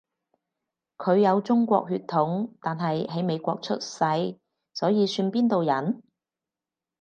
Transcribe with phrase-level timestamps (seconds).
[0.97, 3.99] 佢有中國血統，但係喺美國出世，
[4.73, 6.01] 所以算邊度人？